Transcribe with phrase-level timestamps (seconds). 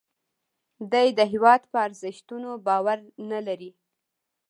[0.91, 3.71] دی د هیواد په ارزښتونو باور نه لري